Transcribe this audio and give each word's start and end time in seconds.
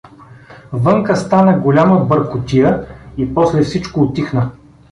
Вънка 0.73 1.15
стана 1.15 1.59
голяма 1.59 2.05
бъркотия 2.05 2.85
и 3.17 3.33
после 3.33 3.61
всичко 3.61 4.01
утихна. 4.01 4.51